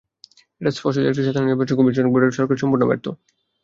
[0.61, 3.05] এটা স্পষ্ট যে, একটি স্বাধীন নির্বাচন কমিশন গঠনের ব্যাপারে সরকার সম্পূর্ণ ব্যর্থ।